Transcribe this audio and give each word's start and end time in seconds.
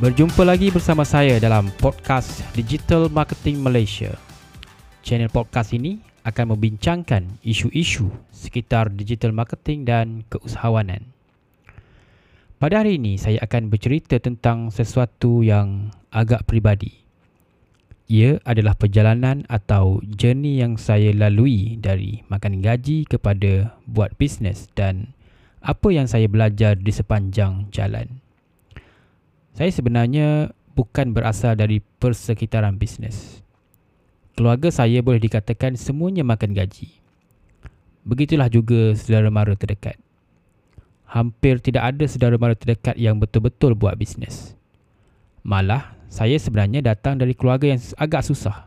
Berjumpa 0.00 0.48
lagi 0.48 0.72
bersama 0.72 1.04
saya 1.04 1.36
dalam 1.36 1.68
podcast 1.76 2.40
Digital 2.56 3.12
Marketing 3.12 3.60
Malaysia. 3.60 4.16
Channel 5.04 5.28
podcast 5.28 5.76
ini 5.76 6.00
akan 6.24 6.56
membincangkan 6.56 7.28
isu-isu 7.44 8.08
sekitar 8.32 8.88
digital 8.96 9.36
marketing 9.36 9.84
dan 9.84 10.24
keusahawanan. 10.32 11.04
Pada 12.56 12.80
hari 12.80 12.96
ini 12.96 13.20
saya 13.20 13.44
akan 13.44 13.68
bercerita 13.68 14.16
tentang 14.16 14.72
sesuatu 14.72 15.44
yang 15.44 15.92
agak 16.08 16.48
peribadi. 16.48 17.04
Ia 18.08 18.40
adalah 18.48 18.80
perjalanan 18.80 19.44
atau 19.52 20.00
journey 20.16 20.64
yang 20.64 20.80
saya 20.80 21.12
lalui 21.12 21.76
dari 21.76 22.24
makan 22.32 22.64
gaji 22.64 23.04
kepada 23.04 23.76
buat 23.84 24.16
bisnes 24.16 24.72
dan 24.72 25.12
apa 25.60 25.92
yang 25.92 26.08
saya 26.08 26.24
belajar 26.24 26.72
di 26.80 26.88
sepanjang 26.88 27.68
jalan. 27.68 28.19
Saya 29.60 29.76
sebenarnya 29.76 30.56
bukan 30.72 31.12
berasal 31.12 31.52
dari 31.52 31.84
persekitaran 32.00 32.80
bisnes. 32.80 33.44
Keluarga 34.32 34.72
saya 34.72 35.04
boleh 35.04 35.20
dikatakan 35.20 35.76
semuanya 35.76 36.24
makan 36.24 36.56
gaji. 36.56 36.88
Begitulah 38.08 38.48
juga 38.48 38.96
saudara 38.96 39.28
mara 39.28 39.52
terdekat. 39.52 40.00
Hampir 41.04 41.60
tidak 41.60 41.92
ada 41.92 42.08
saudara 42.08 42.40
mara 42.40 42.56
terdekat 42.56 42.96
yang 42.96 43.20
betul-betul 43.20 43.76
buat 43.76 44.00
bisnes. 44.00 44.56
Malah, 45.44 45.92
saya 46.08 46.40
sebenarnya 46.40 46.80
datang 46.80 47.20
dari 47.20 47.36
keluarga 47.36 47.68
yang 47.68 47.84
agak 48.00 48.24
susah. 48.24 48.64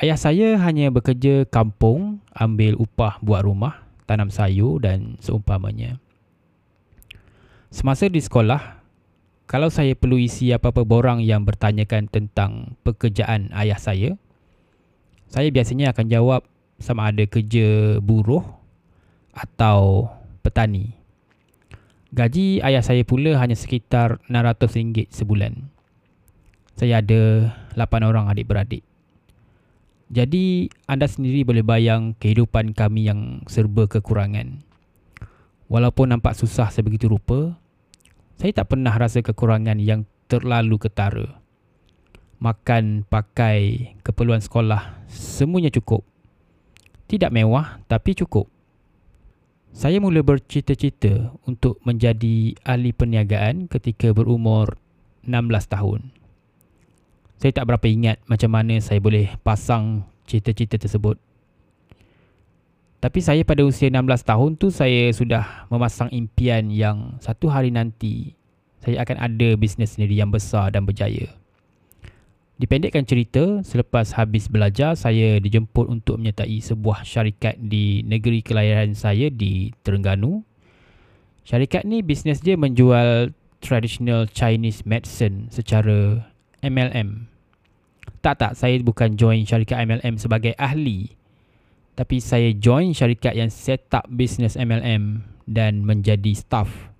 Ayah 0.00 0.16
saya 0.16 0.56
hanya 0.64 0.88
bekerja 0.88 1.44
kampung, 1.52 2.24
ambil 2.32 2.80
upah 2.80 3.20
buat 3.20 3.44
rumah, 3.44 3.84
tanam 4.08 4.32
sayur 4.32 4.80
dan 4.80 5.20
seumpamanya. 5.20 6.00
Semasa 7.68 8.08
di 8.08 8.24
sekolah, 8.24 8.83
kalau 9.44 9.68
saya 9.68 9.92
perlu 9.92 10.16
isi 10.16 10.56
apa-apa 10.56 10.88
borang 10.88 11.20
yang 11.20 11.44
bertanyakan 11.44 12.08
tentang 12.08 12.80
pekerjaan 12.80 13.52
ayah 13.52 13.76
saya, 13.76 14.16
saya 15.28 15.48
biasanya 15.52 15.92
akan 15.92 16.06
jawab 16.08 16.40
sama 16.80 17.12
ada 17.12 17.24
kerja 17.28 17.98
buruh 18.00 18.42
atau 19.34 20.08
petani. 20.40 20.96
Gaji 22.14 22.62
ayah 22.62 22.80
saya 22.80 23.02
pula 23.02 23.34
hanya 23.42 23.58
sekitar 23.58 24.22
RM600 24.30 25.10
sebulan. 25.10 25.66
Saya 26.78 27.02
ada 27.02 27.50
8 27.74 28.06
orang 28.06 28.30
adik-beradik. 28.30 28.86
Jadi 30.14 30.70
anda 30.86 31.10
sendiri 31.10 31.42
boleh 31.42 31.66
bayang 31.66 32.14
kehidupan 32.22 32.70
kami 32.70 33.10
yang 33.10 33.42
serba 33.50 33.90
kekurangan. 33.90 34.62
Walaupun 35.66 36.14
nampak 36.14 36.38
susah 36.38 36.70
sebegitu 36.70 37.10
rupa, 37.10 37.58
saya 38.38 38.50
tak 38.50 38.74
pernah 38.74 38.94
rasa 38.94 39.22
kekurangan 39.22 39.78
yang 39.78 40.08
terlalu 40.26 40.76
ketara. 40.80 41.38
Makan, 42.42 43.06
pakai, 43.08 43.94
keperluan 44.04 44.42
sekolah, 44.42 45.06
semuanya 45.08 45.70
cukup. 45.72 46.04
Tidak 47.06 47.30
mewah 47.30 47.80
tapi 47.86 48.12
cukup. 48.18 48.50
Saya 49.74 49.98
mula 49.98 50.22
bercita-cita 50.22 51.34
untuk 51.50 51.82
menjadi 51.82 52.54
ahli 52.62 52.94
perniagaan 52.94 53.66
ketika 53.66 54.14
berumur 54.14 54.78
16 55.26 55.50
tahun. 55.66 56.14
Saya 57.42 57.50
tak 57.50 57.66
berapa 57.66 57.86
ingat 57.90 58.22
macam 58.30 58.54
mana 58.54 58.78
saya 58.78 59.02
boleh 59.02 59.34
pasang 59.42 60.06
cita-cita 60.30 60.78
tersebut. 60.78 61.18
Tapi 63.04 63.20
saya 63.20 63.44
pada 63.44 63.60
usia 63.60 63.92
16 63.92 64.00
tahun 64.24 64.50
tu 64.56 64.72
saya 64.72 65.12
sudah 65.12 65.68
memasang 65.68 66.08
impian 66.08 66.72
yang 66.72 67.20
satu 67.20 67.52
hari 67.52 67.68
nanti 67.68 68.32
saya 68.80 69.04
akan 69.04 69.20
ada 69.20 69.60
bisnes 69.60 69.92
sendiri 69.92 70.16
yang 70.16 70.32
besar 70.32 70.72
dan 70.72 70.88
berjaya. 70.88 71.28
Dipendekkan 72.56 73.04
cerita, 73.04 73.60
selepas 73.60 74.16
habis 74.16 74.48
belajar 74.48 74.96
saya 74.96 75.36
dijemput 75.36 75.84
untuk 75.84 76.16
menyertai 76.16 76.64
sebuah 76.64 77.04
syarikat 77.04 77.60
di 77.60 78.00
negeri 78.08 78.40
kelahiran 78.40 78.96
saya 78.96 79.28
di 79.28 79.76
Terengganu. 79.84 80.40
Syarikat 81.44 81.84
ni 81.84 82.00
bisnes 82.00 82.40
dia 82.40 82.56
menjual 82.56 83.36
traditional 83.60 84.24
Chinese 84.32 84.80
medicine 84.88 85.52
secara 85.52 86.24
MLM. 86.64 87.28
Tak 88.24 88.40
tak, 88.40 88.52
saya 88.56 88.80
bukan 88.80 89.12
join 89.20 89.44
syarikat 89.44 89.84
MLM 89.84 90.16
sebagai 90.16 90.56
ahli 90.56 91.20
tapi 91.94 92.18
saya 92.18 92.50
join 92.54 92.90
syarikat 92.90 93.38
yang 93.38 93.50
set 93.50 93.86
up 93.94 94.06
business 94.10 94.58
MLM 94.58 95.22
dan 95.46 95.86
menjadi 95.86 96.34
staff. 96.34 96.90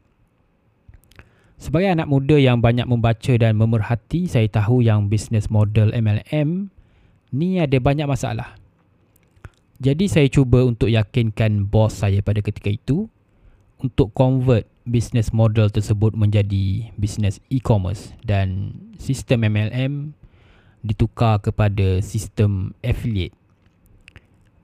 Sebagai 1.58 1.90
anak 1.90 2.10
muda 2.10 2.38
yang 2.38 2.62
banyak 2.62 2.86
membaca 2.86 3.32
dan 3.34 3.58
memerhati, 3.58 4.30
saya 4.30 4.46
tahu 4.50 4.84
yang 4.84 5.10
business 5.10 5.50
model 5.50 5.90
MLM 5.94 6.70
ni 7.34 7.58
ada 7.58 7.78
banyak 7.82 8.06
masalah. 8.06 8.54
Jadi 9.82 10.06
saya 10.06 10.30
cuba 10.30 10.62
untuk 10.62 10.86
yakinkan 10.86 11.66
bos 11.66 11.98
saya 11.98 12.22
pada 12.22 12.38
ketika 12.38 12.70
itu 12.70 13.10
untuk 13.82 14.14
convert 14.14 14.70
business 14.86 15.34
model 15.34 15.66
tersebut 15.68 16.14
menjadi 16.14 16.88
business 16.94 17.42
e-commerce 17.50 18.14
dan 18.22 18.78
sistem 19.00 19.42
MLM 19.44 20.14
ditukar 20.84 21.40
kepada 21.40 21.98
sistem 22.04 22.76
affiliate 22.84 23.34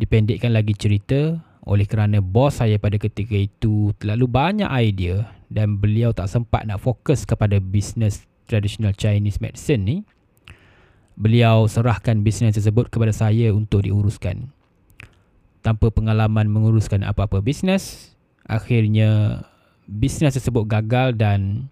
dipendekkan 0.00 0.56
lagi 0.56 0.72
cerita 0.72 1.37
oleh 1.69 1.84
kerana 1.84 2.25
bos 2.25 2.56
saya 2.56 2.81
pada 2.81 2.97
ketika 2.97 3.37
itu 3.37 3.93
terlalu 4.00 4.25
banyak 4.25 4.66
idea 4.72 5.28
dan 5.53 5.77
beliau 5.77 6.16
tak 6.16 6.33
sempat 6.33 6.65
nak 6.65 6.81
fokus 6.81 7.28
kepada 7.28 7.61
bisnes 7.61 8.25
traditional 8.49 8.97
Chinese 8.97 9.44
medicine 9.44 9.84
ni 9.84 9.97
beliau 11.21 11.69
serahkan 11.69 12.25
bisnes 12.25 12.56
tersebut 12.56 12.89
kepada 12.89 13.12
saya 13.12 13.53
untuk 13.53 13.84
diuruskan. 13.84 14.49
Tanpa 15.60 15.93
pengalaman 15.93 16.49
menguruskan 16.49 17.05
apa-apa 17.05 17.44
bisnes 17.44 18.16
akhirnya 18.49 19.44
bisnes 19.84 20.33
tersebut 20.33 20.65
gagal 20.65 21.12
dan 21.21 21.69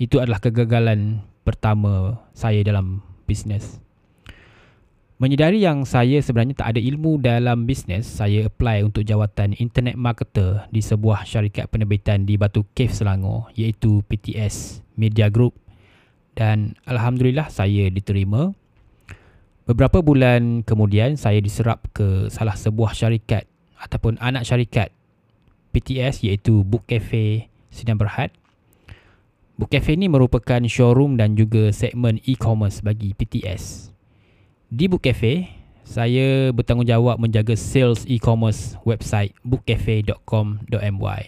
itu 0.00 0.16
adalah 0.16 0.40
kegagalan 0.40 1.20
pertama 1.44 2.16
saya 2.32 2.64
dalam 2.64 3.04
bisnes 3.28 3.84
Menyedari 5.18 5.58
yang 5.58 5.82
saya 5.82 6.22
sebenarnya 6.22 6.62
tak 6.62 6.70
ada 6.70 6.78
ilmu 6.78 7.18
dalam 7.18 7.66
bisnes, 7.66 8.06
saya 8.06 8.46
apply 8.46 8.86
untuk 8.86 9.02
jawatan 9.02 9.50
Internet 9.58 9.98
Marketer 9.98 10.70
di 10.70 10.78
sebuah 10.78 11.26
syarikat 11.26 11.66
penerbitan 11.74 12.22
di 12.22 12.38
Batu 12.38 12.62
Cave 12.70 12.94
Selangor 12.94 13.50
iaitu 13.58 14.06
PTS 14.06 14.86
Media 14.94 15.26
Group 15.26 15.58
dan 16.38 16.78
Alhamdulillah 16.86 17.50
saya 17.50 17.90
diterima. 17.90 18.54
Beberapa 19.66 20.06
bulan 20.06 20.62
kemudian 20.62 21.18
saya 21.18 21.42
diserap 21.42 21.90
ke 21.90 22.30
salah 22.30 22.54
sebuah 22.54 22.94
syarikat 22.94 23.42
ataupun 23.74 24.22
anak 24.22 24.46
syarikat 24.46 24.94
PTS 25.74 26.22
iaitu 26.30 26.62
Book 26.62 26.86
Cafe 26.86 27.50
Sinan 27.74 27.98
Berhad. 27.98 28.30
Book 29.58 29.74
Cafe 29.74 29.98
ini 29.98 30.06
merupakan 30.06 30.62
showroom 30.62 31.18
dan 31.18 31.34
juga 31.34 31.74
segmen 31.74 32.22
e-commerce 32.22 32.86
bagi 32.86 33.18
PTS. 33.18 33.97
Di 34.68 34.84
Book 34.84 35.00
Cafe, 35.00 35.48
saya 35.80 36.52
bertanggungjawab 36.52 37.16
menjaga 37.16 37.56
sales 37.56 38.04
e-commerce 38.04 38.76
website 38.84 39.32
bookcafe.com.my. 39.40 41.22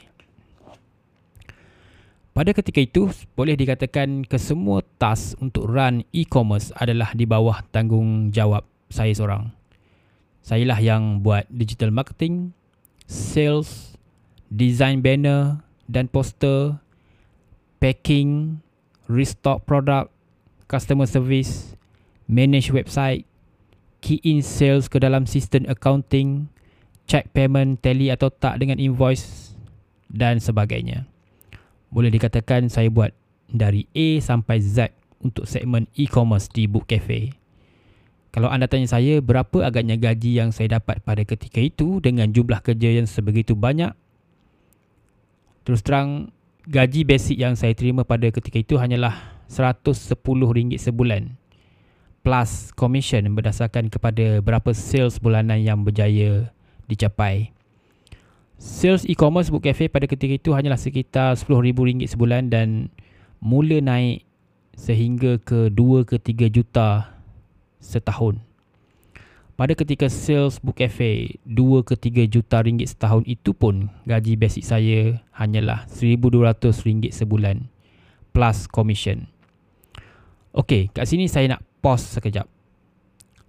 Pada 2.37 2.51
ketika 2.53 2.85
itu, 2.85 3.09
boleh 3.33 3.57
dikatakan 3.57 4.29
kesemua 4.29 4.85
task 5.01 5.41
untuk 5.41 5.73
run 5.73 6.05
e-commerce 6.13 6.69
adalah 6.77 7.17
di 7.17 7.25
bawah 7.25 7.65
tanggungjawab 7.73 8.61
saya 8.93 9.17
seorang. 9.17 9.49
Sayalah 10.45 10.77
yang 10.77 11.25
buat 11.25 11.49
digital 11.49 11.97
marketing, 11.97 12.53
sales, 13.09 13.97
design 14.53 15.01
banner 15.01 15.65
dan 15.89 16.13
poster, 16.13 16.77
packing, 17.81 18.61
restock 19.09 19.65
product, 19.65 20.13
customer 20.69 21.09
service, 21.09 21.73
manage 22.29 22.69
website, 22.69 23.30
key 24.01 24.19
in 24.25 24.41
sales 24.41 24.89
ke 24.89 24.99
dalam 25.01 25.29
sistem 25.29 25.69
accounting, 25.69 26.49
check 27.07 27.31
payment 27.33 27.81
tally 27.85 28.09
atau 28.09 28.33
tak 28.33 28.61
dengan 28.61 28.81
invoice 28.81 29.55
dan 30.11 30.43
sebagainya. 30.43 31.07
Boleh 31.93 32.11
dikatakan 32.11 32.67
saya 32.69 32.91
buat 32.91 33.15
dari 33.51 33.87
A 33.95 34.19
sampai 34.23 34.63
Z 34.63 34.95
untuk 35.21 35.45
segmen 35.45 35.87
e-commerce 35.95 36.49
di 36.51 36.65
Book 36.67 36.89
Cafe. 36.89 37.35
Kalau 38.31 38.47
anda 38.47 38.71
tanya 38.71 38.87
saya 38.87 39.19
berapa 39.19 39.67
agaknya 39.67 39.99
gaji 39.99 40.39
yang 40.39 40.55
saya 40.55 40.79
dapat 40.79 41.03
pada 41.03 41.27
ketika 41.27 41.59
itu 41.59 41.99
dengan 41.99 42.31
jumlah 42.31 42.63
kerja 42.63 42.95
yang 42.95 43.11
sebegitu 43.11 43.59
banyak, 43.59 43.91
terus 45.67 45.83
terang 45.83 46.31
gaji 46.71 47.03
basic 47.03 47.43
yang 47.43 47.59
saya 47.59 47.75
terima 47.75 48.07
pada 48.07 48.31
ketika 48.31 48.63
itu 48.63 48.79
hanyalah 48.79 49.19
RM110 49.51 50.79
sebulan 50.79 51.40
plus 52.21 52.71
commission 52.77 53.25
berdasarkan 53.33 53.89
kepada 53.89 54.45
berapa 54.45 54.71
sales 54.77 55.17
bulanan 55.17 55.61
yang 55.61 55.81
berjaya 55.81 56.53
dicapai. 56.87 57.53
Sales 58.61 59.09
e-commerce 59.09 59.49
Book 59.49 59.65
Cafe 59.65 59.89
pada 59.89 60.05
ketika 60.05 60.37
itu 60.37 60.53
hanyalah 60.53 60.77
sekitar 60.77 61.33
RM10,000 61.41 62.13
sebulan 62.13 62.53
dan 62.53 62.93
mula 63.41 63.81
naik 63.81 64.29
sehingga 64.77 65.41
ke 65.41 65.73
2 65.73 66.05
ke 66.05 66.17
3 66.21 66.53
juta 66.53 67.17
setahun. 67.81 68.41
Pada 69.61 69.77
ketika 69.77 70.09
sales 70.09 70.57
book 70.57 70.81
cafe 70.81 71.37
2 71.45 71.85
ke 71.85 71.93
3 71.93 72.33
juta 72.33 72.65
ringgit 72.65 72.97
setahun 72.97 73.29
itu 73.29 73.53
pun 73.53 73.93
gaji 74.09 74.33
basic 74.33 74.65
saya 74.65 75.21
hanyalah 75.37 75.85
1200 75.85 76.57
ringgit 76.89 77.13
sebulan 77.13 77.69
plus 78.33 78.65
commission. 78.65 79.29
Okey, 80.57 80.89
kat 80.97 81.05
sini 81.05 81.29
saya 81.29 81.53
nak 81.57 81.61
pause 81.81 82.21
sekejap. 82.21 82.47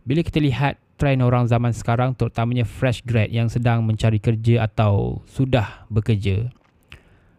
Bila 0.02 0.26
kita 0.26 0.42
lihat 0.42 0.82
trend 0.98 1.22
orang 1.22 1.46
zaman 1.46 1.72
sekarang 1.76 2.18
terutamanya 2.18 2.66
fresh 2.66 3.06
grad 3.06 3.30
yang 3.30 3.48
sedang 3.48 3.86
mencari 3.86 4.18
kerja 4.18 4.66
atau 4.66 5.22
sudah 5.30 5.86
bekerja, 5.94 6.50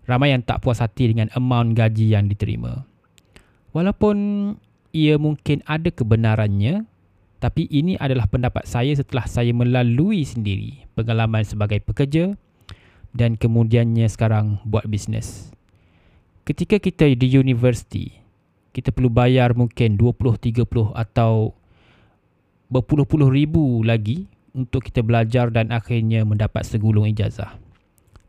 ramai 0.07 0.31
yang 0.31 0.43
tak 0.47 0.63
puas 0.63 0.79
hati 0.79 1.11
dengan 1.11 1.33
amount 1.35 1.75
gaji 1.75 2.15
yang 2.15 2.31
diterima. 2.31 2.87
Walaupun 3.75 4.17
ia 4.93 5.17
mungkin 5.17 5.65
ada 5.67 5.89
kebenarannya, 5.89 6.87
tapi 7.43 7.67
ini 7.67 7.99
adalah 7.99 8.31
pendapat 8.31 8.71
saya 8.71 8.95
setelah 8.95 9.27
saya 9.27 9.51
melalui 9.51 10.23
sendiri 10.23 10.87
pengalaman 10.95 11.43
sebagai 11.43 11.83
pekerja 11.83 12.39
dan 13.11 13.35
kemudiannya 13.35 14.07
sekarang 14.07 14.63
buat 14.63 14.87
bisnes. 14.87 15.51
Ketika 16.47 16.79
kita 16.79 17.11
di 17.15 17.29
universiti, 17.39 18.22
kita 18.73 18.91
perlu 18.91 19.13
bayar 19.13 19.53
mungkin 19.53 20.01
20, 20.01 20.65
30 20.65 20.97
atau 20.97 21.53
berpuluh-puluh 22.73 23.29
ribu 23.29 23.85
lagi 23.85 24.25
untuk 24.57 24.89
kita 24.89 25.05
belajar 25.05 25.53
dan 25.53 25.69
akhirnya 25.69 26.25
mendapat 26.25 26.65
segulung 26.65 27.05
ijazah. 27.05 27.61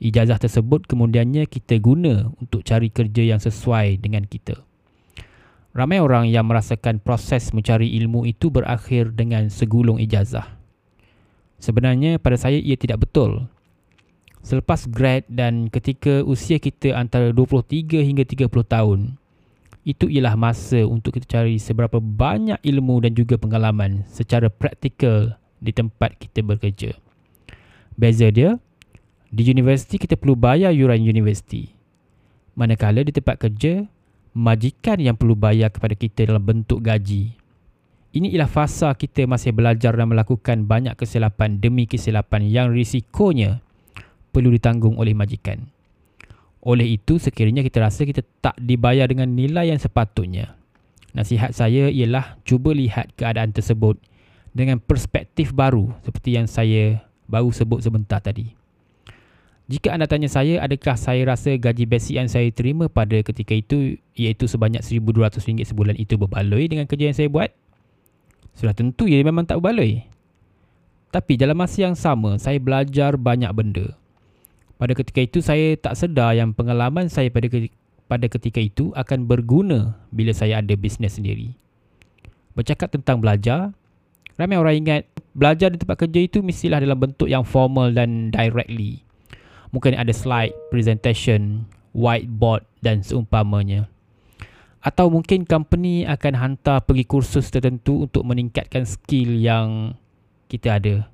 Ijazah 0.04 0.36
tersebut 0.36 0.84
kemudiannya 0.84 1.48
kita 1.48 1.80
guna 1.80 2.28
untuk 2.36 2.68
cari 2.68 2.92
kerja 2.92 3.24
yang 3.24 3.40
sesuai 3.40 4.04
dengan 4.04 4.28
kita. 4.28 4.60
Ramai 5.72 6.04
orang 6.04 6.28
yang 6.28 6.46
merasakan 6.46 7.00
proses 7.00 7.56
mencari 7.56 7.96
ilmu 8.04 8.28
itu 8.28 8.52
berakhir 8.52 9.16
dengan 9.16 9.48
segulung 9.48 9.98
ijazah. 9.98 10.60
Sebenarnya 11.58 12.20
pada 12.20 12.36
saya 12.36 12.60
ia 12.60 12.76
tidak 12.76 13.08
betul. 13.08 13.48
Selepas 14.44 14.84
grad 14.92 15.24
dan 15.32 15.72
ketika 15.72 16.20
usia 16.28 16.60
kita 16.60 17.00
antara 17.00 17.32
23 17.32 18.04
hingga 18.04 18.28
30 18.28 18.52
tahun, 18.68 19.00
itu 19.84 20.08
ialah 20.08 20.40
masa 20.40 20.88
untuk 20.88 21.20
kita 21.20 21.40
cari 21.40 21.60
seberapa 21.60 22.00
banyak 22.00 22.60
ilmu 22.64 23.04
dan 23.04 23.12
juga 23.12 23.36
pengalaman 23.36 24.08
secara 24.08 24.48
praktikal 24.48 25.36
di 25.60 25.76
tempat 25.76 26.16
kita 26.16 26.40
bekerja. 26.40 26.96
Beza 28.00 28.32
dia, 28.32 28.56
di 29.28 29.44
universiti 29.52 30.00
kita 30.00 30.16
perlu 30.16 30.40
bayar 30.40 30.72
yuran 30.72 31.04
universiti. 31.04 31.76
Manakala 32.56 33.04
di 33.04 33.12
tempat 33.12 33.44
kerja, 33.44 33.84
majikan 34.32 35.04
yang 35.04 35.20
perlu 35.20 35.36
bayar 35.36 35.68
kepada 35.74 36.00
kita 36.00 36.32
dalam 36.32 36.44
bentuk 36.48 36.80
gaji. 36.80 37.36
Ini 38.14 38.30
ialah 38.30 38.46
fasa 38.46 38.94
kita 38.94 39.26
masih 39.26 39.58
belajar 39.58 39.98
dan 39.98 40.06
melakukan 40.06 40.70
banyak 40.70 40.94
kesilapan 40.94 41.58
demi 41.58 41.90
kesilapan 41.90 42.46
yang 42.46 42.70
risikonya 42.70 43.66
perlu 44.30 44.54
ditanggung 44.54 45.02
oleh 45.02 45.18
majikan. 45.18 45.73
Oleh 46.64 46.96
itu, 46.96 47.20
sekiranya 47.20 47.60
kita 47.60 47.84
rasa 47.84 48.08
kita 48.08 48.24
tak 48.40 48.56
dibayar 48.56 49.04
dengan 49.12 49.28
nilai 49.28 49.68
yang 49.68 49.80
sepatutnya, 49.84 50.56
nasihat 51.12 51.52
saya 51.52 51.92
ialah 51.92 52.40
cuba 52.48 52.72
lihat 52.72 53.12
keadaan 53.20 53.52
tersebut 53.52 54.00
dengan 54.56 54.80
perspektif 54.80 55.52
baru 55.52 55.92
seperti 56.08 56.40
yang 56.40 56.48
saya 56.48 57.04
baru 57.28 57.52
sebut 57.52 57.84
sebentar 57.84 58.24
tadi. 58.24 58.56
Jika 59.68 59.96
anda 59.96 60.08
tanya 60.08 60.28
saya 60.28 60.60
adakah 60.60 61.00
saya 61.00 61.24
rasa 61.24 61.56
gaji 61.56 61.88
basic 61.88 62.20
yang 62.20 62.28
saya 62.28 62.52
terima 62.52 62.92
pada 62.92 63.16
ketika 63.24 63.56
itu 63.56 63.96
iaitu 64.12 64.44
sebanyak 64.44 64.84
RM1,200 64.84 65.68
sebulan 65.68 65.96
itu 65.96 66.20
berbaloi 66.20 66.68
dengan 66.68 66.84
kerja 66.84 67.12
yang 67.12 67.18
saya 67.18 67.32
buat? 67.32 67.50
Sudah 68.54 68.76
tentu 68.76 69.08
ia 69.08 69.24
memang 69.24 69.48
tak 69.48 69.64
berbaloi. 69.64 70.04
Tapi 71.10 71.34
dalam 71.40 71.56
masa 71.56 71.80
yang 71.80 71.96
sama 71.96 72.36
saya 72.38 72.60
belajar 72.60 73.16
banyak 73.16 73.50
benda. 73.56 73.96
Pada 74.84 75.00
ketika 75.00 75.24
itu 75.24 75.40
saya 75.40 75.80
tak 75.80 75.96
sedar 75.96 76.36
yang 76.36 76.52
pengalaman 76.52 77.08
saya 77.08 77.32
pada 77.32 77.48
pada 78.12 78.28
ketika 78.28 78.60
itu 78.60 78.92
akan 79.00 79.24
berguna 79.24 79.96
bila 80.12 80.36
saya 80.36 80.60
ada 80.60 80.76
bisnes 80.76 81.16
sendiri. 81.16 81.56
Bercakap 82.52 82.92
tentang 82.92 83.24
belajar, 83.24 83.72
ramai 84.36 84.60
orang 84.60 84.76
ingat 84.84 85.08
belajar 85.32 85.72
di 85.72 85.80
tempat 85.80 86.04
kerja 86.04 86.20
itu 86.20 86.44
mestilah 86.44 86.84
dalam 86.84 87.00
bentuk 87.00 87.32
yang 87.32 87.48
formal 87.48 87.96
dan 87.96 88.28
directly 88.28 89.08
mungkin 89.74 89.98
ada 89.98 90.14
slide, 90.14 90.54
presentation, 90.70 91.66
whiteboard 91.98 92.62
dan 92.86 93.02
seumpamanya. 93.02 93.90
Atau 94.86 95.10
mungkin 95.10 95.50
company 95.50 96.06
akan 96.06 96.38
hantar 96.38 96.86
pergi 96.86 97.04
kursus 97.10 97.50
tertentu 97.50 98.06
untuk 98.06 98.22
meningkatkan 98.24 98.86
skill 98.86 99.34
yang 99.42 99.98
kita 100.48 100.78
ada. 100.78 101.10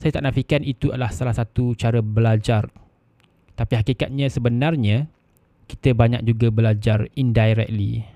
Saya 0.00 0.16
tak 0.16 0.24
nafikan 0.24 0.64
itu 0.64 0.88
adalah 0.88 1.12
salah 1.12 1.36
satu 1.36 1.76
cara 1.76 2.00
belajar. 2.00 2.72
Tapi 3.52 3.76
hakikatnya 3.76 4.32
sebenarnya 4.32 5.12
kita 5.68 5.92
banyak 5.92 6.24
juga 6.24 6.48
belajar 6.48 7.04
indirectly 7.12 8.08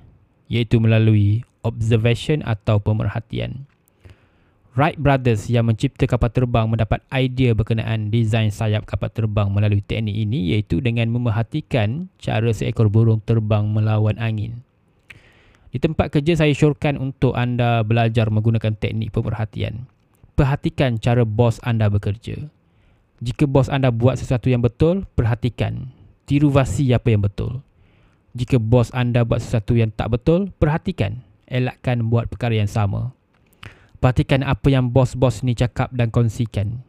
iaitu 0.48 0.80
melalui 0.80 1.44
observation 1.60 2.40
atau 2.40 2.80
pemerhatian. 2.80 3.68
Wright 4.74 4.98
Brothers 4.98 5.46
yang 5.52 5.70
mencipta 5.70 6.08
kapal 6.08 6.34
terbang 6.34 6.66
mendapat 6.66 6.98
idea 7.14 7.54
berkenaan 7.54 8.10
desain 8.10 8.50
sayap 8.50 8.88
kapal 8.88 9.06
terbang 9.12 9.46
melalui 9.46 9.78
teknik 9.78 10.16
ini 10.18 10.56
iaitu 10.56 10.82
dengan 10.82 11.06
memerhatikan 11.14 12.10
cara 12.18 12.50
seekor 12.50 12.90
burung 12.90 13.22
terbang 13.22 13.70
melawan 13.70 14.18
angin. 14.18 14.66
Di 15.70 15.78
tempat 15.78 16.10
kerja 16.10 16.34
saya 16.34 16.50
syorkan 16.50 16.98
untuk 16.98 17.38
anda 17.38 17.86
belajar 17.86 18.32
menggunakan 18.34 18.74
teknik 18.74 19.14
pemerhatian. 19.14 19.86
Perhatikan 20.34 20.98
cara 20.98 21.22
bos 21.22 21.62
anda 21.62 21.86
bekerja. 21.86 22.50
Jika 23.22 23.46
bos 23.46 23.70
anda 23.70 23.94
buat 23.94 24.18
sesuatu 24.18 24.50
yang 24.50 24.66
betul, 24.66 25.06
perhatikan. 25.14 25.94
Tiru 26.26 26.50
vasi 26.50 26.90
apa 26.90 27.14
yang 27.14 27.22
betul. 27.22 27.62
Jika 28.34 28.58
bos 28.58 28.90
anda 28.90 29.22
buat 29.22 29.38
sesuatu 29.38 29.78
yang 29.78 29.94
tak 29.94 30.10
betul, 30.10 30.50
perhatikan. 30.58 31.22
Elakkan 31.46 32.10
buat 32.10 32.26
perkara 32.26 32.58
yang 32.58 32.66
sama. 32.66 33.14
Perhatikan 34.02 34.42
apa 34.42 34.74
yang 34.74 34.90
bos-bos 34.90 35.46
ni 35.46 35.54
cakap 35.54 35.94
dan 35.94 36.10
kongsikan. 36.10 36.82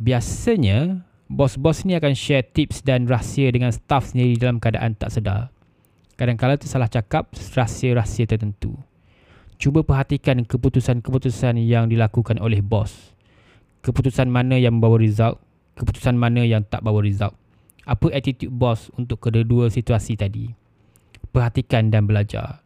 Biasanya, 0.00 1.04
bos-bos 1.28 1.84
ni 1.84 1.92
akan 1.92 2.16
share 2.16 2.42
tips 2.42 2.80
dan 2.80 3.04
rahsia 3.04 3.52
dengan 3.52 3.68
staff 3.68 4.16
sendiri 4.16 4.40
dalam 4.40 4.56
keadaan 4.56 4.96
tak 4.96 5.12
sedar. 5.12 5.52
Kadang-kadang 6.16 6.58
tersalah 6.58 6.88
cakap 6.88 7.30
rahsia-rahsia 7.36 8.24
tertentu. 8.24 8.74
Cuba 9.58 9.82
perhatikan 9.82 10.46
keputusan-keputusan 10.46 11.58
yang 11.58 11.90
dilakukan 11.90 12.38
oleh 12.38 12.62
bos. 12.62 13.10
Keputusan 13.82 14.30
mana 14.30 14.54
yang 14.54 14.78
membawa 14.78 15.02
result, 15.02 15.42
keputusan 15.74 16.14
mana 16.14 16.46
yang 16.46 16.62
tak 16.62 16.78
bawa 16.86 17.02
result. 17.02 17.34
Apa 17.82 18.14
attitude 18.14 18.54
bos 18.54 18.86
untuk 18.94 19.18
kedua-dua 19.18 19.66
situasi 19.66 20.14
tadi. 20.14 20.54
Perhatikan 21.34 21.90
dan 21.90 22.06
belajar. 22.06 22.62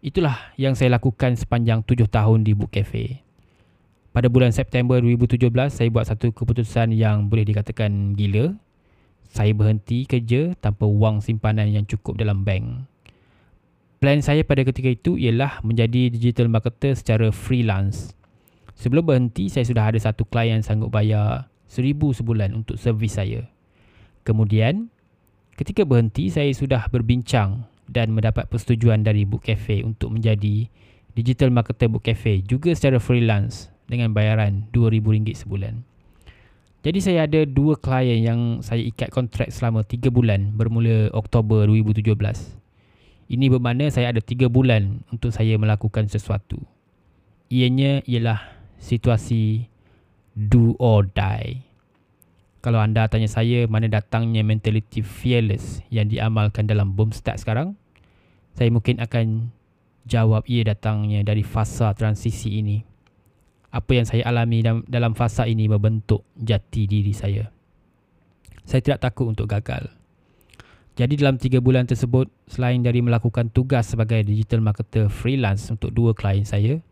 Itulah 0.00 0.56
yang 0.56 0.72
saya 0.72 0.96
lakukan 0.96 1.36
sepanjang 1.36 1.84
tujuh 1.84 2.08
tahun 2.08 2.48
di 2.48 2.56
Book 2.56 2.72
Cafe. 2.72 3.20
Pada 4.16 4.32
bulan 4.32 4.56
September 4.56 4.96
2017, 5.04 5.52
saya 5.68 5.92
buat 5.92 6.08
satu 6.08 6.32
keputusan 6.32 6.96
yang 6.96 7.28
boleh 7.28 7.44
dikatakan 7.44 8.16
gila. 8.16 8.56
Saya 9.28 9.52
berhenti 9.52 10.08
kerja 10.08 10.56
tanpa 10.56 10.88
wang 10.88 11.20
simpanan 11.20 11.68
yang 11.68 11.84
cukup 11.84 12.16
dalam 12.16 12.40
bank. 12.40 12.88
Plan 14.00 14.24
saya 14.24 14.40
pada 14.48 14.64
ketika 14.64 14.88
itu 14.88 15.20
ialah 15.20 15.60
menjadi 15.60 16.08
digital 16.08 16.48
marketer 16.48 16.96
secara 16.96 17.28
freelance. 17.28 18.16
Sebelum 18.72 19.04
berhenti, 19.04 19.52
saya 19.52 19.68
sudah 19.68 19.92
ada 19.92 20.00
satu 20.00 20.24
klien 20.24 20.64
sanggup 20.64 20.88
bayar 20.88 21.52
seribu 21.68 22.16
sebulan 22.16 22.56
untuk 22.56 22.80
servis 22.80 23.20
saya. 23.20 23.44
Kemudian, 24.24 24.88
ketika 25.60 25.84
berhenti, 25.84 26.32
saya 26.32 26.48
sudah 26.56 26.88
berbincang 26.88 27.68
dan 27.92 28.16
mendapat 28.16 28.48
persetujuan 28.48 29.04
dari 29.04 29.28
Book 29.28 29.44
Cafe 29.44 29.84
untuk 29.84 30.16
menjadi 30.16 30.64
digital 31.12 31.52
marketer 31.52 31.92
Book 31.92 32.08
Cafe 32.08 32.40
juga 32.40 32.72
secara 32.72 32.96
freelance 32.96 33.68
dengan 33.84 34.16
bayaran 34.16 34.64
RM2,000 34.72 35.44
sebulan. 35.44 35.84
Jadi 36.80 36.98
saya 37.04 37.28
ada 37.28 37.44
dua 37.44 37.76
klien 37.76 38.24
yang 38.24 38.40
saya 38.64 38.80
ikat 38.80 39.12
kontrak 39.12 39.52
selama 39.52 39.84
3 39.84 40.08
bulan 40.08 40.56
bermula 40.56 41.12
Oktober 41.12 41.68
2017. 41.68 42.59
Ini 43.30 43.46
bermakna 43.46 43.86
saya 43.94 44.10
ada 44.10 44.18
3 44.18 44.50
bulan 44.50 45.06
untuk 45.14 45.30
saya 45.30 45.54
melakukan 45.54 46.10
sesuatu. 46.10 46.58
Ianya 47.46 48.02
ialah 48.02 48.42
situasi 48.82 49.70
do 50.34 50.74
or 50.82 51.06
die. 51.06 51.62
Kalau 52.58 52.82
anda 52.82 53.06
tanya 53.06 53.30
saya 53.30 53.70
mana 53.70 53.86
datangnya 53.86 54.42
mentality 54.42 55.06
fearless 55.06 55.78
yang 55.94 56.10
diamalkan 56.10 56.66
dalam 56.66 56.98
Boomstart 56.98 57.38
sekarang, 57.38 57.78
saya 58.58 58.66
mungkin 58.74 58.98
akan 58.98 59.54
jawab 60.10 60.42
ia 60.50 60.66
datangnya 60.66 61.22
dari 61.22 61.46
fasa 61.46 61.94
transisi 61.94 62.58
ini. 62.58 62.82
Apa 63.70 63.94
yang 63.94 64.10
saya 64.10 64.26
alami 64.26 64.66
dalam 64.90 65.14
fasa 65.14 65.46
ini 65.46 65.70
membentuk 65.70 66.26
jati 66.34 66.90
diri 66.90 67.14
saya. 67.14 67.46
Saya 68.66 68.82
tidak 68.82 69.06
takut 69.06 69.30
untuk 69.30 69.46
gagal. 69.46 69.99
Jadi 70.98 71.14
dalam 71.16 71.38
3 71.38 71.62
bulan 71.62 71.86
tersebut, 71.86 72.26
selain 72.50 72.82
dari 72.82 72.98
melakukan 73.00 73.48
tugas 73.54 73.94
sebagai 73.94 74.20
digital 74.26 74.60
marketer 74.60 75.06
freelance 75.06 75.70
untuk 75.70 75.94
dua 75.94 76.12
klien 76.12 76.42
saya, 76.42 76.82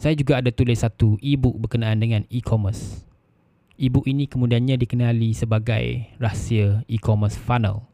saya 0.00 0.16
juga 0.16 0.40
ada 0.40 0.50
tulis 0.50 0.80
satu 0.80 1.20
e-book 1.20 1.60
berkenaan 1.60 2.00
dengan 2.00 2.22
e-commerce. 2.32 3.04
E-book 3.80 4.04
ini 4.08 4.28
kemudiannya 4.28 4.76
dikenali 4.76 5.32
sebagai 5.32 6.10
rahsia 6.20 6.84
e-commerce 6.90 7.38
funnel. 7.38 7.86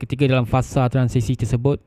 Ketika 0.00 0.26
dalam 0.26 0.48
fasa 0.48 0.88
transisi 0.90 1.38
tersebut, 1.38 1.78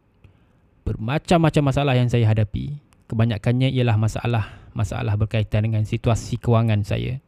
bermacam-macam 0.87 1.63
masalah 1.67 1.93
yang 1.99 2.07
saya 2.07 2.23
hadapi. 2.31 2.79
Kebanyakannya 3.11 3.71
ialah 3.75 3.99
masalah-masalah 3.99 5.19
berkaitan 5.19 5.67
dengan 5.67 5.83
situasi 5.83 6.39
kewangan 6.39 6.87
saya. 6.87 7.19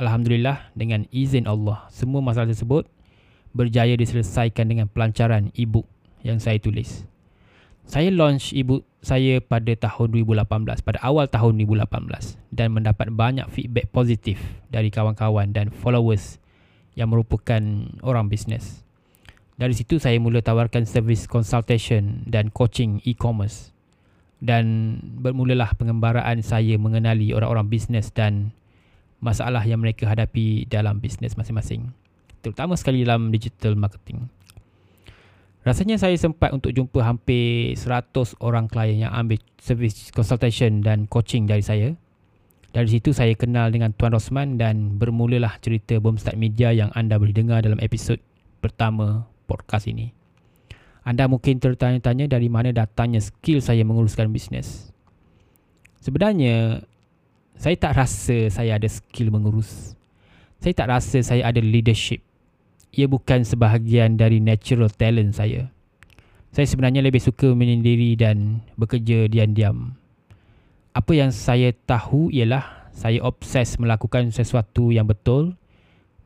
Alhamdulillah 0.00 0.72
dengan 0.72 1.04
izin 1.12 1.44
Allah, 1.44 1.84
semua 1.92 2.24
masalah 2.24 2.48
tersebut 2.48 2.88
berjaya 3.50 3.98
diselesaikan 3.98 4.70
dengan 4.70 4.86
pelancaran 4.86 5.50
e-book 5.58 5.86
yang 6.22 6.38
saya 6.38 6.60
tulis. 6.62 7.06
Saya 7.90 8.14
launch 8.14 8.54
e-book 8.54 8.86
saya 9.02 9.42
pada 9.42 9.74
tahun 9.74 10.14
2018, 10.14 10.86
pada 10.86 10.98
awal 11.02 11.26
tahun 11.26 11.58
2018 11.66 12.38
dan 12.54 12.70
mendapat 12.70 13.10
banyak 13.10 13.48
feedback 13.50 13.90
positif 13.90 14.38
dari 14.70 14.92
kawan-kawan 14.92 15.50
dan 15.50 15.74
followers 15.74 16.38
yang 16.94 17.10
merupakan 17.10 17.58
orang 18.04 18.30
bisnes. 18.30 18.86
Dari 19.58 19.74
situ 19.76 19.98
saya 19.98 20.16
mula 20.22 20.40
tawarkan 20.40 20.86
servis 20.86 21.26
consultation 21.26 22.24
dan 22.24 22.48
coaching 22.48 23.02
e-commerce. 23.04 23.74
Dan 24.40 24.96
bermulalah 25.20 25.76
pengembaraan 25.76 26.40
saya 26.40 26.80
mengenali 26.80 27.36
orang-orang 27.36 27.68
bisnes 27.68 28.08
dan 28.08 28.56
masalah 29.20 29.60
yang 29.68 29.84
mereka 29.84 30.08
hadapi 30.08 30.64
dalam 30.64 30.96
bisnes 30.96 31.36
masing-masing 31.36 31.92
terutama 32.40 32.76
sekali 32.76 33.04
dalam 33.04 33.28
digital 33.28 33.76
marketing. 33.76 34.28
Rasanya 35.60 36.00
saya 36.00 36.16
sempat 36.16 36.56
untuk 36.56 36.72
jumpa 36.72 37.04
hampir 37.04 37.76
100 37.76 38.40
orang 38.40 38.64
klien 38.64 39.04
yang 39.04 39.12
ambil 39.12 39.36
service 39.60 40.08
consultation 40.08 40.80
dan 40.80 41.04
coaching 41.04 41.44
dari 41.44 41.60
saya. 41.60 41.92
Dari 42.72 42.88
situ 42.88 43.12
saya 43.12 43.36
kenal 43.36 43.68
dengan 43.68 43.92
Tuan 43.92 44.16
Rosman 44.16 44.56
dan 44.56 44.96
bermulalah 44.96 45.60
cerita 45.60 46.00
Boomstart 46.00 46.40
Media 46.40 46.72
yang 46.72 46.88
anda 46.96 47.20
boleh 47.20 47.36
dengar 47.36 47.60
dalam 47.60 47.76
episod 47.84 48.16
pertama 48.64 49.28
podcast 49.44 49.84
ini. 49.84 50.16
Anda 51.04 51.28
mungkin 51.28 51.60
tertanya-tanya 51.60 52.30
dari 52.30 52.48
mana 52.48 52.72
datangnya 52.72 53.20
skill 53.20 53.60
saya 53.60 53.84
menguruskan 53.84 54.32
bisnes. 54.32 54.94
Sebenarnya, 56.00 56.80
saya 57.60 57.76
tak 57.76 58.00
rasa 58.00 58.48
saya 58.48 58.80
ada 58.80 58.88
skill 58.88 59.28
mengurus. 59.28 59.92
Saya 60.56 60.72
tak 60.72 60.88
rasa 60.88 61.20
saya 61.20 61.44
ada 61.52 61.60
leadership 61.60 62.24
ia 62.90 63.06
bukan 63.06 63.46
sebahagian 63.46 64.18
dari 64.18 64.42
natural 64.42 64.90
talent 64.90 65.38
saya. 65.38 65.70
Saya 66.50 66.66
sebenarnya 66.66 67.06
lebih 67.06 67.22
suka 67.22 67.54
menyendiri 67.54 68.18
dan 68.18 68.66
bekerja 68.74 69.30
diam-diam. 69.30 69.94
Apa 70.90 71.14
yang 71.14 71.30
saya 71.30 71.70
tahu 71.86 72.34
ialah 72.34 72.90
saya 72.90 73.22
obses 73.22 73.78
melakukan 73.78 74.34
sesuatu 74.34 74.90
yang 74.90 75.06
betul 75.06 75.54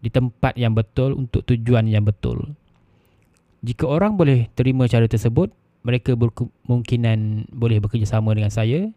di 0.01 0.09
tempat 0.09 0.57
yang 0.57 0.73
betul 0.73 1.13
untuk 1.13 1.45
tujuan 1.45 1.85
yang 1.89 2.09
betul. 2.09 2.57
Jika 3.65 3.85
orang 3.85 4.17
boleh 4.17 4.49
terima 4.57 4.89
cara 4.89 5.05
tersebut, 5.05 5.53
mereka 5.85 6.17
berkemungkinan 6.17 7.53
boleh 7.53 7.81
bekerjasama 7.81 8.33
dengan 8.33 8.53
saya 8.53 8.89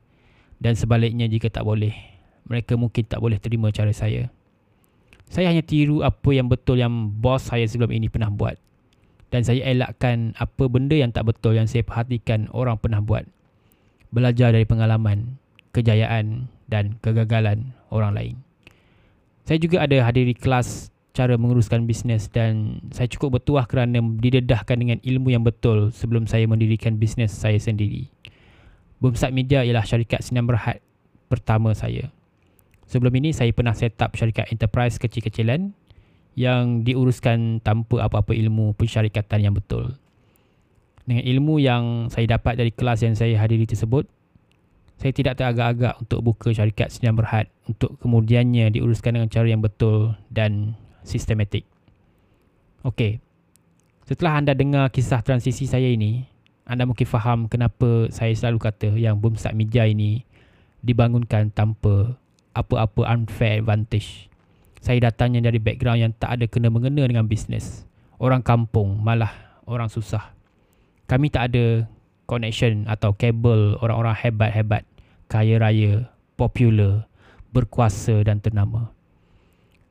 dan 0.64 0.74
sebaliknya 0.80 1.28
jika 1.28 1.52
tak 1.52 1.68
boleh, 1.68 1.92
mereka 2.48 2.80
mungkin 2.80 3.04
tak 3.04 3.20
boleh 3.20 3.36
terima 3.40 3.72
cara 3.76 3.92
saya. 3.92 4.32
Saya 5.28 5.52
hanya 5.52 5.64
tiru 5.64 6.04
apa 6.04 6.30
yang 6.32 6.48
betul 6.48 6.80
yang 6.80 7.12
bos 7.20 7.52
saya 7.52 7.68
sebelum 7.68 7.92
ini 7.92 8.08
pernah 8.08 8.32
buat. 8.32 8.56
Dan 9.28 9.44
saya 9.44 9.60
elakkan 9.68 10.32
apa 10.40 10.72
benda 10.72 10.96
yang 10.96 11.12
tak 11.12 11.28
betul 11.28 11.52
yang 11.52 11.68
saya 11.68 11.84
perhatikan 11.84 12.48
orang 12.56 12.80
pernah 12.80 13.04
buat. 13.04 13.28
Belajar 14.08 14.56
dari 14.56 14.64
pengalaman, 14.64 15.36
kejayaan 15.76 16.48
dan 16.72 16.96
kegagalan 17.04 17.76
orang 17.92 18.16
lain. 18.16 18.36
Saya 19.44 19.60
juga 19.60 19.84
ada 19.84 20.00
hadiri 20.04 20.32
kelas 20.32 20.92
cara 21.18 21.34
menguruskan 21.34 21.90
bisnes 21.90 22.30
dan 22.30 22.78
saya 22.94 23.10
cukup 23.10 23.42
bertuah 23.42 23.66
kerana 23.66 23.98
didedahkan 24.00 24.78
dengan 24.78 25.00
ilmu 25.02 25.34
yang 25.34 25.42
betul 25.42 25.90
sebelum 25.90 26.30
saya 26.30 26.46
mendirikan 26.46 27.02
bisnes 27.02 27.34
saya 27.34 27.58
sendiri. 27.58 28.06
Boomsat 29.02 29.34
Media 29.34 29.66
ialah 29.66 29.82
syarikat 29.82 30.22
sinar 30.22 30.46
berhad 30.46 30.78
pertama 31.26 31.74
saya. 31.74 32.14
Sebelum 32.88 33.12
ini 33.20 33.36
saya 33.36 33.52
pernah 33.52 33.76
set 33.76 34.00
up 34.00 34.16
syarikat 34.16 34.48
enterprise 34.48 34.96
kecil-kecilan 34.96 35.76
yang 36.40 36.88
diuruskan 36.88 37.60
tanpa 37.60 38.08
apa-apa 38.08 38.32
ilmu 38.32 38.72
pensyarikatan 38.80 39.44
yang 39.44 39.54
betul. 39.54 40.00
Dengan 41.04 41.24
ilmu 41.24 41.60
yang 41.60 42.08
saya 42.08 42.40
dapat 42.40 42.56
dari 42.56 42.72
kelas 42.72 43.04
yang 43.04 43.16
saya 43.16 43.36
hadiri 43.36 43.68
tersebut, 43.68 44.08
saya 44.98 45.12
tidak 45.14 45.38
teragak-agak 45.38 46.00
untuk 46.00 46.20
buka 46.24 46.50
syarikat 46.56 46.90
Sinar 46.90 47.14
Berhad 47.14 47.52
untuk 47.68 48.00
kemudiannya 48.02 48.74
diuruskan 48.74 49.20
dengan 49.20 49.30
cara 49.30 49.48
yang 49.52 49.62
betul 49.62 50.16
dan 50.32 50.74
sistematik. 51.04 51.68
Okey. 52.88 53.20
Setelah 54.08 54.40
anda 54.40 54.54
dengar 54.56 54.88
kisah 54.90 55.20
transisi 55.20 55.68
saya 55.68 55.92
ini, 55.92 56.24
anda 56.64 56.88
mungkin 56.88 57.08
faham 57.08 57.52
kenapa 57.52 58.08
saya 58.12 58.32
selalu 58.32 58.60
kata 58.60 58.96
yang 58.96 59.20
Boomstart 59.20 59.56
Media 59.56 59.84
ini 59.84 60.24
dibangunkan 60.84 61.52
tanpa 61.52 62.16
apa-apa 62.64 63.06
unfair 63.14 63.62
advantage. 63.62 64.30
Saya 64.82 65.10
datangnya 65.10 65.46
dari 65.50 65.58
background 65.62 66.00
yang 66.00 66.14
tak 66.16 66.40
ada 66.40 66.46
kena-mengena 66.48 67.06
dengan 67.06 67.26
bisnes. 67.28 67.86
Orang 68.18 68.42
kampung, 68.42 68.98
malah 69.02 69.62
orang 69.68 69.92
susah. 69.92 70.34
Kami 71.06 71.30
tak 71.30 71.54
ada 71.54 71.86
connection 72.26 72.88
atau 72.90 73.14
kabel 73.16 73.78
orang-orang 73.80 74.16
hebat-hebat, 74.16 74.84
kaya 75.32 75.62
raya, 75.62 76.10
popular, 76.36 77.08
berkuasa 77.52 78.24
dan 78.26 78.42
ternama. 78.44 78.92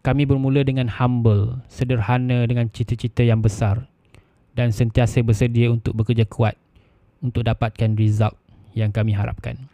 Kami 0.05 0.23
bermula 0.23 0.63
dengan 0.63 0.87
humble, 0.87 1.61
sederhana 1.67 2.47
dengan 2.47 2.71
cita-cita 2.71 3.27
yang 3.27 3.43
besar 3.43 3.91
dan 4.55 4.71
sentiasa 4.73 5.21
bersedia 5.21 5.69
untuk 5.69 5.93
bekerja 5.93 6.25
kuat 6.25 6.55
untuk 7.21 7.45
dapatkan 7.45 7.99
result 7.99 8.37
yang 8.73 8.93
kami 8.93 9.13
harapkan 9.13 9.69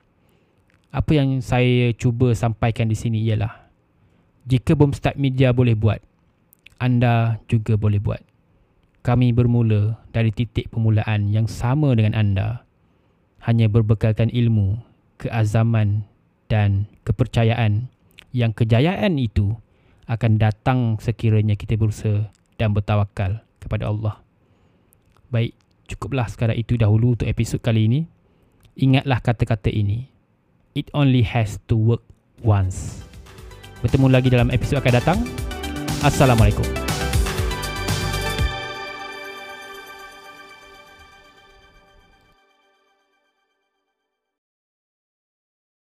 apa 0.93 1.11
yang 1.17 1.41
saya 1.41 1.97
cuba 1.97 2.37
sampaikan 2.37 2.87
di 2.87 2.95
sini 2.95 3.25
ialah 3.25 3.67
jika 4.45 4.77
bom 4.77 4.93
start 4.93 5.17
media 5.17 5.51
boleh 5.51 5.73
buat 5.73 6.05
anda 6.83 7.39
juga 7.47 7.79
boleh 7.79 8.03
buat. 8.03 8.19
Kami 9.07 9.31
bermula 9.31 10.03
dari 10.11 10.35
titik 10.35 10.75
permulaan 10.75 11.31
yang 11.31 11.47
sama 11.47 11.95
dengan 11.95 12.19
anda 12.19 12.67
hanya 13.47 13.71
berbekalkan 13.71 14.35
ilmu 14.35 14.83
keazaman 15.23 16.03
dan 16.51 16.91
kepercayaan 17.07 17.87
yang 18.35 18.51
kejayaan 18.51 19.15
itu 19.15 19.55
akan 20.11 20.43
datang 20.43 20.99
sekiranya 20.99 21.55
kita 21.55 21.79
berusaha 21.79 22.35
dan 22.59 22.75
bertawakal 22.75 23.47
kepada 23.63 23.87
Allah. 23.87 24.19
Baik 25.31 25.55
cukuplah 25.87 26.27
sekadar 26.27 26.59
itu 26.59 26.75
dahulu 26.75 27.15
untuk 27.15 27.31
episod 27.31 27.63
kali 27.63 27.87
ini. 27.87 28.01
Ingatlah 28.75 29.23
kata-kata 29.23 29.71
ini 29.71 30.11
it 30.75 30.89
only 30.93 31.23
has 31.25 31.59
to 31.69 31.77
work 31.77 32.03
once. 32.45 33.05
Bertemu 33.83 34.07
lagi 34.09 34.29
dalam 34.31 34.49
episod 34.55 34.79
akan 34.79 34.93
datang. 34.95 35.19
Assalamualaikum. 36.07 36.92